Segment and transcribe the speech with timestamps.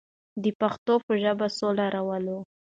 [0.43, 2.37] د پښتو په ژبه سوله راولو.